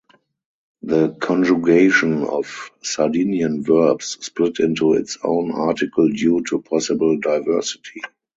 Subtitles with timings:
[0.81, 8.01] The conjugation of Sardinian verbs split into its own article due to possible diversity.